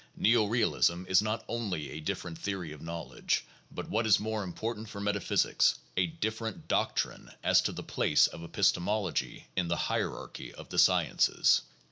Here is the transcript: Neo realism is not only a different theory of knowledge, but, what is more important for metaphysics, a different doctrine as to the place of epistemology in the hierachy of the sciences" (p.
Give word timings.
Neo 0.15 0.45
realism 0.45 1.03
is 1.07 1.21
not 1.21 1.45
only 1.47 1.91
a 1.91 1.99
different 1.99 2.35
theory 2.39 2.71
of 2.71 2.81
knowledge, 2.81 3.45
but, 3.71 3.87
what 3.87 4.07
is 4.07 4.19
more 4.19 4.41
important 4.41 4.89
for 4.89 4.99
metaphysics, 4.99 5.75
a 5.95 6.07
different 6.07 6.67
doctrine 6.67 7.29
as 7.43 7.61
to 7.61 7.71
the 7.71 7.83
place 7.83 8.25
of 8.25 8.43
epistemology 8.43 9.45
in 9.55 9.67
the 9.67 9.75
hierachy 9.77 10.53
of 10.55 10.69
the 10.69 10.79
sciences" 10.79 11.61
(p. 11.63 11.69